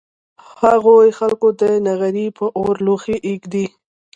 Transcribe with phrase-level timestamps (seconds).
[0.61, 3.65] هغوی خلک د نغري په اور لوښي اېږدي